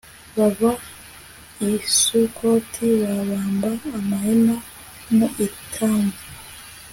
[0.37, 0.71] bava
[1.71, 4.55] i sukoti, babamba amahema
[5.15, 6.13] mu etamu